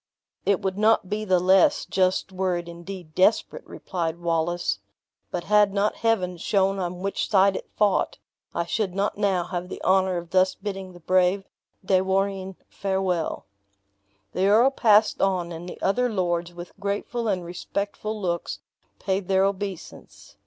"It 0.47 0.61
would 0.63 0.79
not 0.79 1.09
be 1.11 1.25
the 1.25 1.39
less 1.39 1.85
just 1.85 2.31
were 2.31 2.57
it 2.57 2.67
indeed 2.67 3.13
desparate," 3.13 3.63
replied 3.67 4.17
Wallace; 4.17 4.79
"but 5.29 5.43
had 5.43 5.75
not 5.75 5.97
Heaven 5.97 6.37
shown 6.37 6.79
on 6.79 7.01
which 7.03 7.29
side 7.29 7.55
it 7.55 7.69
fought, 7.75 8.17
I 8.55 8.65
should 8.65 8.95
not 8.95 9.19
now 9.19 9.43
have 9.43 9.69
the 9.69 9.79
honor 9.83 10.17
of 10.17 10.31
thus 10.31 10.55
bidding 10.55 10.93
the 10.93 10.99
brave 10.99 11.43
De 11.85 12.01
Warenne 12.01 12.55
farewell." 12.67 13.45
The 14.33 14.47
earl 14.47 14.71
passed 14.71 15.21
on, 15.21 15.51
and 15.51 15.69
the 15.69 15.79
other 15.83 16.09
lords, 16.09 16.51
with 16.51 16.71
grateful 16.79 17.27
and 17.27 17.45
respectful 17.45 18.19
looks, 18.19 18.57
paid 18.97 19.27
their 19.27 19.43
obeisance. 19.45 20.35